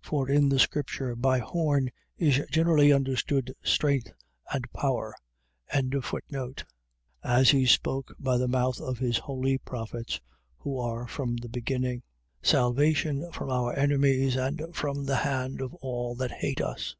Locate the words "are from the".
10.78-11.48